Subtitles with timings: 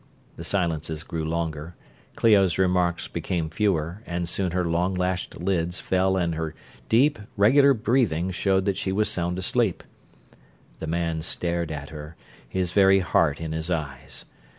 [0.35, 1.75] The silences grew longer,
[2.15, 6.55] Clio's remarks became fewer, and soon her long lashed lids fell and her
[6.89, 9.83] deep, regular breathing showed that she was sound asleep.
[10.79, 12.15] The man stared at her,
[12.49, 14.25] his very heart in his eyes.